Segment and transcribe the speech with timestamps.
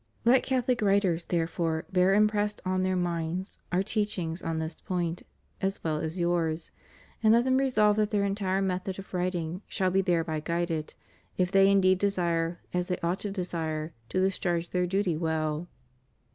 [0.25, 5.21] Let Catholic writers, therefore, bear impressed on their minds Our teachings on this point
[5.61, 6.71] as well as yours;
[7.21, 10.95] and let them resolve that their entire method of writing shall be thereby guided,
[11.37, 15.67] if they indeed desire, as they ought to desire, to discharge their duty well.